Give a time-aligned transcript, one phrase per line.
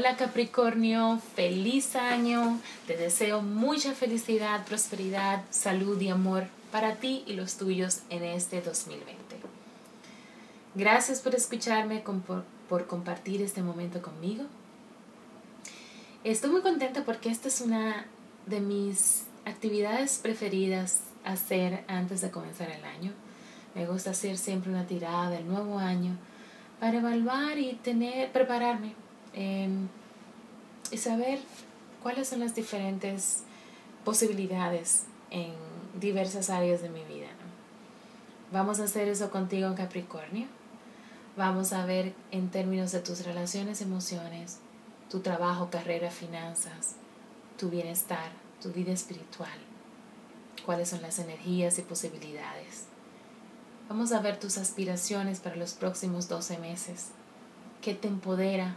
[0.00, 2.58] Hola Capricornio, feliz año.
[2.86, 8.62] Te deseo mucha felicidad, prosperidad, salud y amor para ti y los tuyos en este
[8.62, 9.12] 2020.
[10.74, 12.02] Gracias por escucharme,
[12.66, 14.44] por, compartir este momento conmigo.
[16.24, 18.06] Estoy muy contenta porque esta es una
[18.46, 23.12] de mis actividades preferidas hacer antes de comenzar el año.
[23.74, 26.16] Me gusta hacer siempre una tirada del nuevo año
[26.80, 28.94] para evaluar y tener, prepararme
[29.34, 29.88] em,
[30.90, 31.40] y saber
[32.02, 33.44] cuáles son las diferentes
[34.04, 35.52] posibilidades en
[35.98, 37.28] diversas áreas de mi vida.
[38.52, 40.46] Vamos a hacer eso contigo Capricornio.
[41.36, 44.58] Vamos a ver en términos de tus relaciones, emociones,
[45.08, 46.96] tu trabajo, carrera, finanzas,
[47.56, 49.58] tu bienestar, tu vida espiritual,
[50.66, 52.86] cuáles son las energías y posibilidades.
[53.88, 57.08] Vamos a ver tus aspiraciones para los próximos 12 meses,
[57.80, 58.76] qué te empodera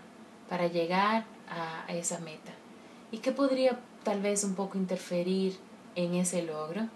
[0.54, 2.52] para llegar a esa meta
[3.12, 5.58] y qué podría tal vez un poco interferir
[5.95, 6.90] en ese logro.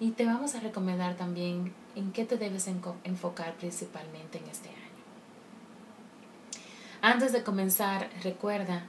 [0.00, 2.66] Y te vamos a recomendar también en qué te debes
[3.04, 4.78] enfocar principalmente en este año.
[7.02, 8.84] Antes de comenzar, recuerda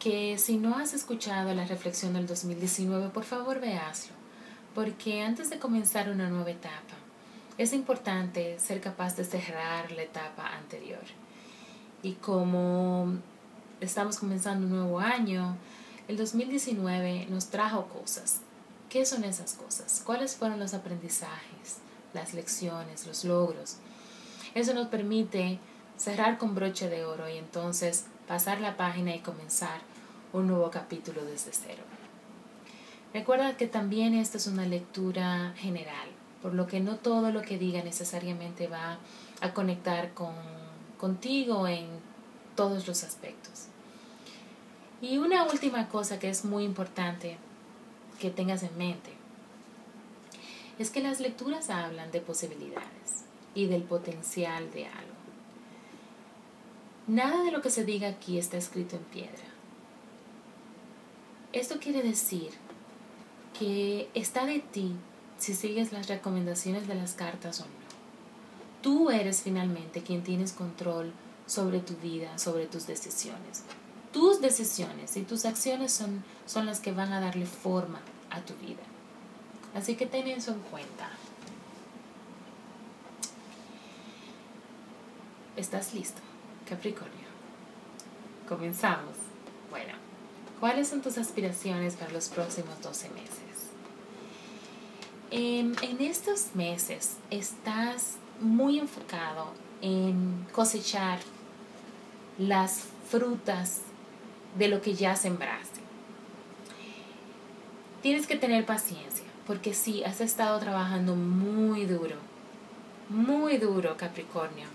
[0.00, 4.14] que si no has escuchado la reflexión del 2019, por favor veaslo,
[4.74, 6.96] porque antes de comenzar una nueva etapa,
[7.56, 11.04] es importante ser capaz de cerrar la etapa anterior.
[12.06, 13.14] Y como
[13.80, 15.56] estamos comenzando un nuevo año,
[16.06, 18.42] el 2019 nos trajo cosas.
[18.88, 20.02] ¿Qué son esas cosas?
[20.06, 21.78] ¿Cuáles fueron los aprendizajes,
[22.14, 23.78] las lecciones, los logros?
[24.54, 25.58] Eso nos permite
[25.96, 29.80] cerrar con broche de oro y entonces pasar la página y comenzar
[30.32, 31.82] un nuevo capítulo desde cero.
[33.12, 36.08] Recuerda que también esta es una lectura general,
[36.40, 39.00] por lo que no todo lo que diga necesariamente va
[39.40, 40.34] a conectar con,
[40.96, 41.95] contigo en
[42.56, 43.66] todos los aspectos.
[45.00, 47.36] Y una última cosa que es muy importante
[48.18, 49.12] que tengas en mente
[50.78, 53.24] es que las lecturas hablan de posibilidades
[53.54, 55.16] y del potencial de algo.
[57.06, 59.44] Nada de lo que se diga aquí está escrito en piedra.
[61.52, 62.50] Esto quiere decir
[63.58, 64.92] que está de ti
[65.38, 67.70] si sigues las recomendaciones de las cartas o no.
[68.82, 71.12] Tú eres finalmente quien tienes control
[71.46, 73.62] sobre tu vida, sobre tus decisiones.
[74.12, 78.54] Tus decisiones y tus acciones son, son las que van a darle forma a tu
[78.54, 78.82] vida.
[79.74, 81.10] Así que ten eso en cuenta.
[85.56, 86.20] ¿Estás listo?
[86.68, 87.26] Capricornio.
[88.48, 89.16] Comenzamos.
[89.70, 89.94] Bueno,
[90.60, 93.30] ¿cuáles son tus aspiraciones para los próximos 12 meses?
[95.30, 101.18] En, en estos meses estás muy enfocado en cosechar
[102.38, 103.82] las frutas
[104.58, 105.80] de lo que ya sembraste.
[108.02, 112.16] Tienes que tener paciencia, porque sí, has estado trabajando muy duro,
[113.08, 114.66] muy duro, Capricornio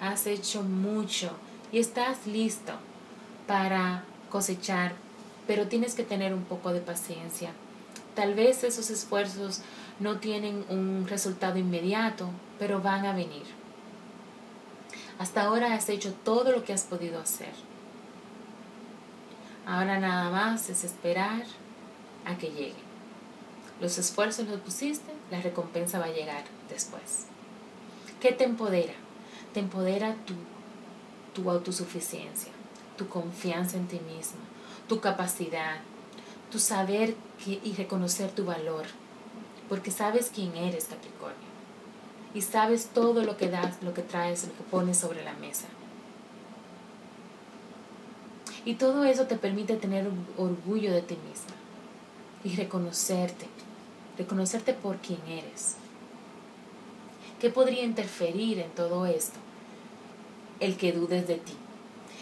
[0.00, 1.30] has hecho mucho
[1.72, 2.72] y estás listo
[3.46, 4.92] para cosechar,
[5.46, 7.50] pero tienes que tener un poco de paciencia.
[8.14, 9.62] Tal vez esos esfuerzos
[9.98, 12.28] no tienen un resultado inmediato,
[12.58, 13.44] pero van a venir.
[15.18, 17.52] Hasta ahora has hecho todo lo que has podido hacer.
[19.66, 21.44] Ahora nada más es esperar
[22.24, 22.84] a que llegue.
[23.80, 27.26] Los esfuerzos los pusiste, la recompensa va a llegar después.
[28.20, 28.94] ¿Qué te empodera?
[29.54, 30.34] te empodera tu,
[31.32, 32.52] tu autosuficiencia,
[32.98, 34.40] tu confianza en ti mismo,
[34.88, 35.76] tu capacidad,
[36.50, 37.14] tu saber
[37.46, 38.84] y reconocer tu valor,
[39.68, 41.43] porque sabes quién eres, Capricornio,
[42.34, 45.66] y sabes todo lo que das, lo que traes, lo que pones sobre la mesa.
[48.64, 51.54] Y todo eso te permite tener orgullo de ti misma
[52.42, 53.46] y reconocerte,
[54.18, 55.76] reconocerte por quién eres.
[57.40, 59.38] ¿Qué podría interferir en todo esto?
[60.60, 61.54] el que dudes de ti.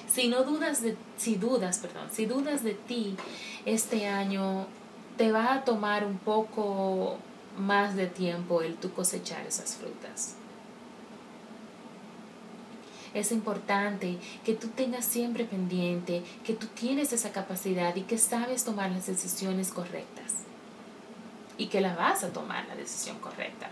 [0.08, 3.16] Si no dudas de, si dudas, perdón, si dudas de ti
[3.64, 4.66] este año,
[5.16, 7.16] te va a tomar un poco
[7.58, 10.36] más de tiempo el tú cosechar esas frutas.
[13.14, 18.64] es importante que tú tengas siempre pendiente que tú tienes esa capacidad y que sabes
[18.64, 20.32] tomar las decisiones correctas
[21.58, 23.70] y que la vas a tomar la decisión correcta.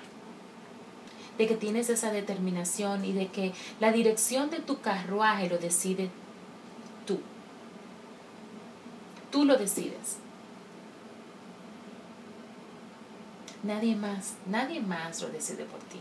[1.38, 6.10] De que tienes esa determinación y de que la dirección de tu carruaje lo decide
[7.06, 7.18] tú.
[9.32, 10.18] Tú lo decides.
[13.62, 16.00] Nadie más, nadie más lo decide por ti.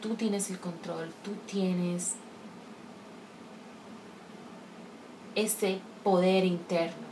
[0.00, 2.14] Tú tienes el control, tú tienes
[5.34, 7.04] ese poder interno.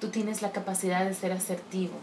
[0.00, 1.94] Tú tienes la capacidad de ser asertivo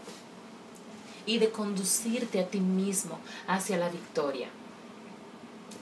[1.26, 4.48] y de conducirte a ti mismo hacia la victoria.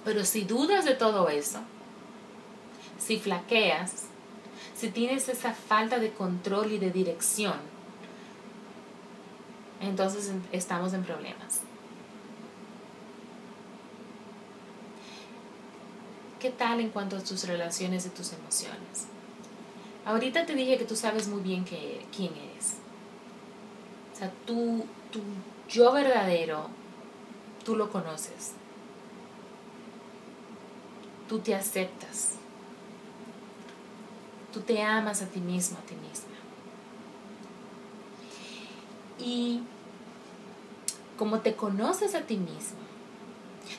[0.04, 1.60] Pero si dudas de todo eso,
[2.98, 4.06] si flaqueas,
[4.74, 7.56] si tienes esa falta de control y de dirección,
[9.80, 11.62] entonces estamos en problemas.
[16.40, 19.06] ¿Qué tal en cuanto a tus relaciones y tus emociones?
[20.04, 22.74] Ahorita te dije que tú sabes muy bien quién eres.
[24.14, 25.20] O sea, tú, tu
[25.68, 26.68] yo verdadero,
[27.64, 28.52] tú lo conoces.
[31.28, 32.36] Tú te aceptas.
[34.52, 36.36] Tú te amas a ti mismo, a ti misma.
[39.18, 39.62] Y
[41.18, 42.78] como te conoces a ti mismo,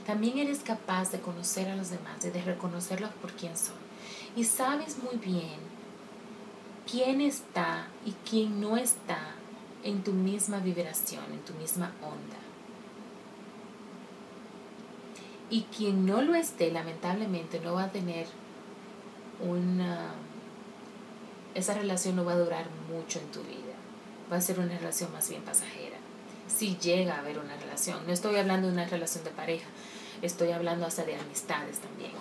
[0.05, 3.75] también eres capaz de conocer a los demás de reconocerlos por quién son.
[4.35, 5.59] Y sabes muy bien
[6.89, 9.19] quién está y quién no está
[9.83, 12.37] en tu misma vibración, en tu misma onda.
[15.49, 18.27] Y quien no lo esté, lamentablemente, no va a tener
[19.39, 20.13] una...
[21.59, 23.69] Esa relación no va a durar mucho en tu vida
[24.31, 25.97] va a ser una relación más bien pasajera.
[26.47, 28.05] Si llega a haber una relación.
[28.05, 29.67] No estoy hablando de una relación de pareja,
[30.21, 32.11] estoy hablando hasta de amistades también.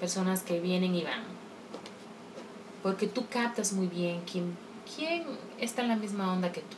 [0.00, 1.24] Personas que vienen y van.
[2.82, 4.56] Porque tú captas muy bien quién,
[4.94, 5.24] quién
[5.58, 6.76] está en la misma onda que tú.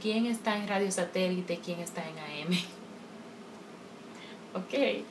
[0.00, 2.56] quién está en radio satélite, quién está en AM.
[4.54, 5.04] ok.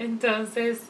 [0.00, 0.80] Entonces,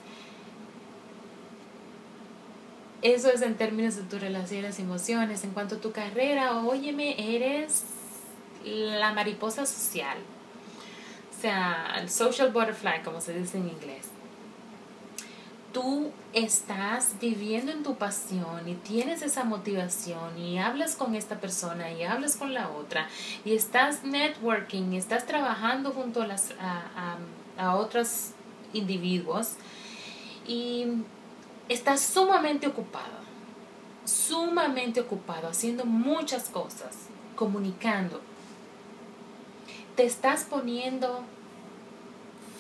[3.03, 5.43] eso es en términos de tus relaciones y emociones.
[5.43, 7.83] En cuanto a tu carrera, óyeme, eres
[8.65, 10.17] la mariposa social.
[11.37, 14.07] O sea, el social butterfly, como se dice en inglés.
[15.73, 21.91] Tú estás viviendo en tu pasión y tienes esa motivación y hablas con esta persona
[21.91, 23.09] y hablas con la otra
[23.45, 27.17] y estás networking y estás trabajando junto a, las, a,
[27.59, 28.35] a, a otros
[28.72, 29.55] individuos
[30.46, 30.87] y
[31.69, 33.20] estás sumamente ocupado,
[34.05, 36.96] sumamente ocupado, haciendo muchas cosas,
[37.37, 38.20] comunicando.
[39.96, 41.22] Te estás poniendo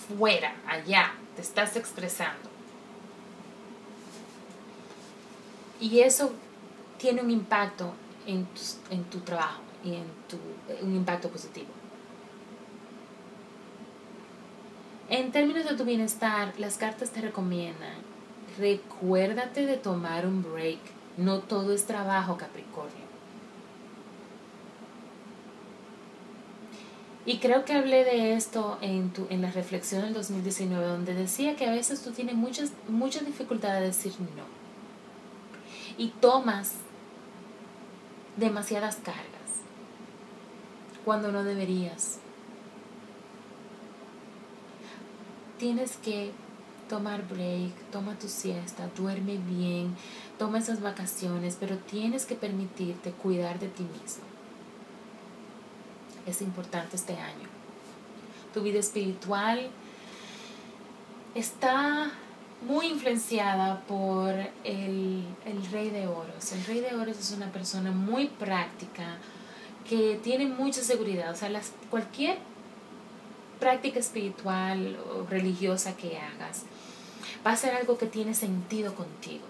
[0.08, 2.50] fuera, allá, te estás expresando.
[5.80, 6.32] Y eso
[6.98, 7.92] tiene un impacto
[8.26, 8.60] en tu,
[8.90, 10.38] en tu trabajo y en tu,
[10.84, 11.79] un impacto positivo.
[15.10, 18.10] En términos de tu bienestar, las cartas te recomiendan
[18.60, 20.78] recuérdate de tomar un break.
[21.16, 23.10] No todo es trabajo, Capricornio.
[27.26, 31.54] Y creo que hablé de esto en, tu, en la reflexión del 2019, donde decía
[31.54, 34.44] que a veces tú tienes muchas, mucha dificultad de decir no.
[35.98, 36.74] Y tomas
[38.36, 39.20] demasiadas cargas
[41.04, 42.20] cuando no deberías.
[45.60, 46.32] Tienes que
[46.88, 49.94] tomar break, toma tu siesta, duerme bien,
[50.38, 54.24] toma esas vacaciones, pero tienes que permitirte cuidar de ti mismo.
[56.26, 57.46] Es importante este año.
[58.54, 59.68] Tu vida espiritual
[61.34, 62.10] está
[62.66, 66.52] muy influenciada por el, el, rey de oros.
[66.52, 69.18] El rey de oros es una persona muy práctica,
[69.86, 71.32] que tiene mucha seguridad.
[71.32, 72.38] O sea, las, cualquier
[73.60, 76.64] práctica espiritual o religiosa que hagas,
[77.46, 79.44] va a ser algo que tiene sentido contigo.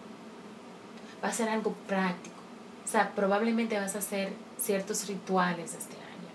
[1.23, 2.37] Va a ser algo práctico.
[2.85, 6.31] O sea, probablemente vas a hacer ciertos rituales este año.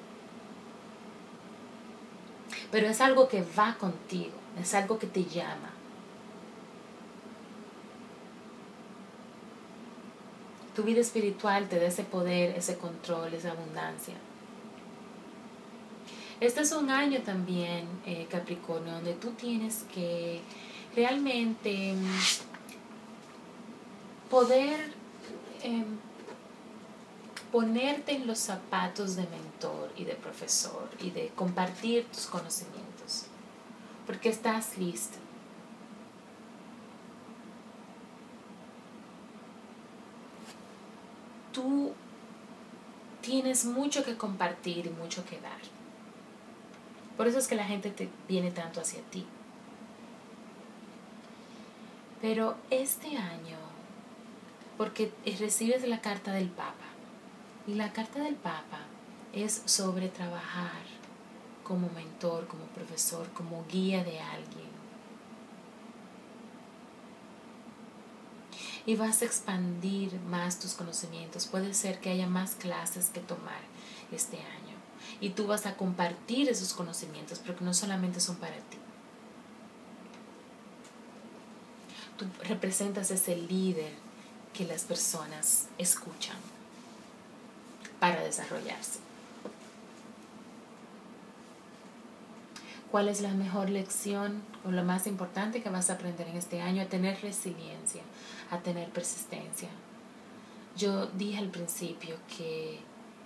[2.71, 5.71] Pero es algo que va contigo, es algo que te llama.
[10.75, 14.15] Tu vida espiritual te da ese poder, ese control, esa abundancia.
[16.45, 20.41] Este es un año también, eh, Capricornio, donde tú tienes que
[20.95, 22.19] realmente mm,
[24.29, 24.93] poder
[25.63, 25.85] em,
[27.51, 33.25] ponerte en los zapatos de mentor y de profesor y de compartir tus conocimientos,
[34.05, 35.17] porque estás listo.
[41.51, 41.91] Tú
[43.21, 45.84] tienes mucho que compartir y mucho que dar.
[47.17, 49.25] Por eso es que la gente te viene tanto hacia ti.
[52.21, 53.57] Pero este año,
[54.77, 56.85] porque recibes la carta del Papa,
[57.67, 58.81] y la carta del Papa
[59.33, 60.83] es sobre trabajar
[61.63, 64.75] como mentor, como profesor, como guía de alguien.
[68.85, 71.47] Y vas a expandir más tus conocimientos.
[71.47, 73.61] Puede ser que haya más clases que tomar
[74.11, 74.64] este año.
[75.21, 78.77] Y tú vas a compartir esos conocimientos, porque no solamente son para ti.
[82.17, 83.91] Tú representas ese líder
[84.53, 86.37] que las personas escuchan
[87.99, 88.99] para desarrollarse.
[92.91, 96.61] ¿Cuál es la mejor lección o lo más importante que vas a aprender en este
[96.61, 96.81] año?
[96.81, 98.01] A tener resiliencia,
[98.51, 99.67] a tener persistencia.
[100.77, 102.79] Yo dije al principio que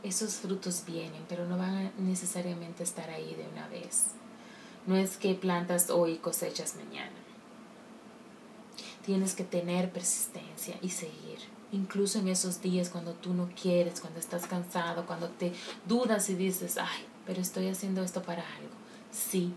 [0.04, 4.08] esos frutos vienen, pero no van a necesariamente estar ahí de una vez.
[4.86, 7.12] No es que plantas hoy y cosechas mañana.
[9.06, 11.40] Tienes que tener persistencia y seguir
[11.72, 15.54] incluso en esos días cuando tú no quieres, cuando estás cansado, cuando te
[15.88, 18.74] dudas y dices, ay, pero estoy haciendo esto para algo.
[19.12, 19.54] Sí.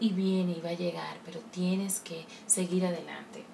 [0.00, 3.44] Y viene y va a llegar, pero tienes que seguir adelante.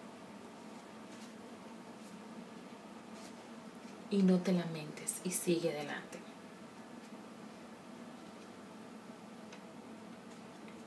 [4.10, 6.18] Y no te lamentes y sigue adelante.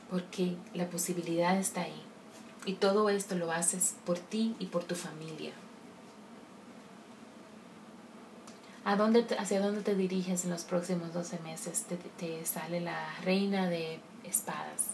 [0.10, 2.02] Porque la posibilidad está ahí.
[2.66, 5.54] Y todo esto lo haces por ti y por tu familia.
[8.86, 11.84] ¿A dónde, ¿Hacia dónde te diriges en los próximos 12 meses?
[11.84, 14.90] Te, te sale la reina de espadas.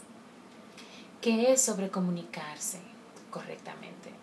[1.22, 2.80] ¿Qué es sobre comunicarse
[3.32, 4.19] correctamente?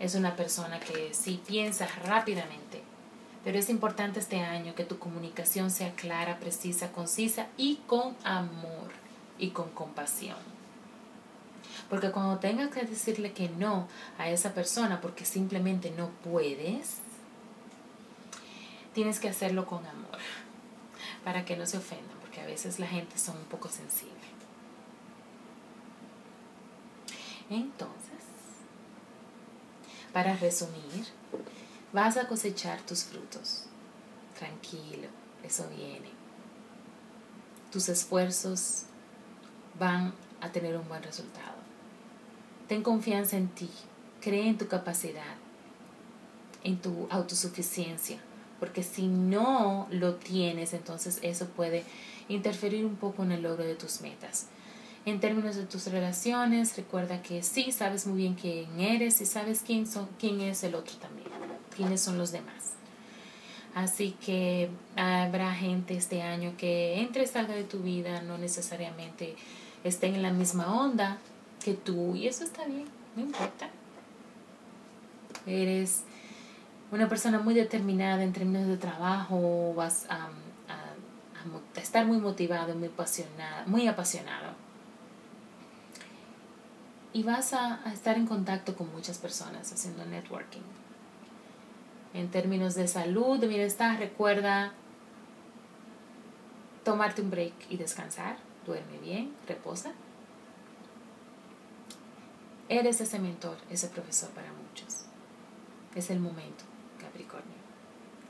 [0.00, 2.82] Es una persona que sí piensa rápidamente,
[3.44, 8.90] pero es importante este año que tu comunicación sea clara, precisa, concisa y con amor
[9.38, 10.38] y con compasión.
[11.90, 13.88] Porque cuando tengas que decirle que no
[14.18, 16.98] a esa persona porque simplemente no puedes,
[18.94, 20.18] tienes que hacerlo con amor
[21.24, 24.14] para que no se ofendan, porque a veces la gente son un poco sensible.
[27.50, 28.09] Entonces,
[30.12, 31.06] para resumir,
[31.92, 33.64] vas a cosechar tus frutos.
[34.38, 35.08] Tranquilo,
[35.44, 36.10] eso viene.
[37.70, 38.84] Tus esfuerzos
[39.78, 41.60] van a tener un buen resultado.
[42.68, 43.70] Ten confianza en ti,
[44.20, 45.36] cree en tu capacidad,
[46.62, 48.18] en tu autosuficiencia,
[48.58, 51.84] porque si no lo tienes, entonces eso puede
[52.28, 54.46] interferir un poco en el logro de tus metas.
[55.06, 59.62] En términos de tus relaciones, recuerda que sí sabes muy bien quién eres y sabes
[59.66, 61.28] quién, son, quién es el otro también,
[61.74, 62.74] quiénes son los demás.
[63.74, 69.36] Así que habrá gente este año que entre y salga de tu vida, no necesariamente
[69.84, 71.18] estén en la misma onda,
[71.64, 73.70] que tú, y eso está bien, no importa.
[75.46, 76.02] Eres
[76.90, 80.28] una persona muy determinada en términos de trabajo, vas a,
[81.76, 84.52] estar muy motivado, muy apasionado, muy apasionado.
[87.12, 90.62] Y vas a, estar en contacto con muchas personas haciendo networking.
[92.14, 94.72] En términos de salud, de bienestar, recuerda
[96.84, 98.36] tomarte un break y descansar.
[98.66, 99.92] Duerme bien, reposa
[102.70, 105.06] Eres ese mentor, ese profesor para muchos.
[105.96, 106.62] Es el momento,
[107.00, 107.58] Capricornio.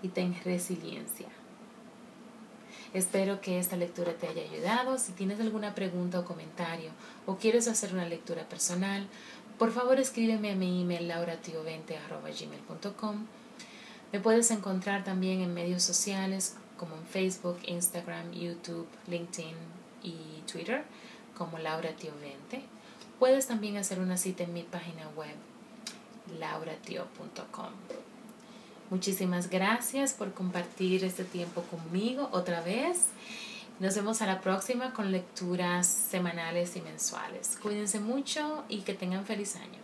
[0.03, 1.29] Y ten resiliencia.
[2.93, 4.99] Espero que esta lectura te haya ayudado.
[4.99, 6.91] Si tienes alguna pregunta o comentario
[7.27, 9.07] o quieres hacer una lectura personal,
[9.59, 13.27] por favor escríbeme a mi email lauratio20.gmail.com.
[14.13, 19.55] Me puedes encontrar también en medios sociales como en Facebook, Instagram, YouTube, LinkedIn
[20.03, 20.83] y Twitter
[21.37, 22.63] como lauratio20.
[23.19, 25.35] Puedes también hacer una cita en mi página web,
[26.41, 27.73] lauratio.com.
[28.91, 33.07] Muchísimas gracias por compartir este tiempo conmigo otra vez.
[33.79, 37.57] Nos vemos a la próxima con lecturas semanales y mensuales.
[37.63, 39.80] Cuídense mucho y que tengan feliz año.